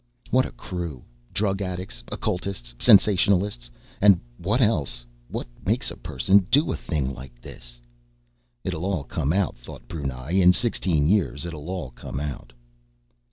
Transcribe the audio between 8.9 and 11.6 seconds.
come out, thought Brunei. In sixteen years,